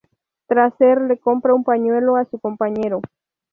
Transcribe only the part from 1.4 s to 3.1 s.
un pañuelo a su compañero.